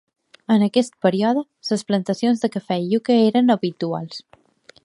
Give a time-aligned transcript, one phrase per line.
[0.53, 4.27] En aquest període, les plantacions de cafè i iuca eren habituals.